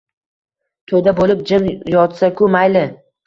[0.91, 2.85] To’da bo’lib jim yotsa-ku, mayli.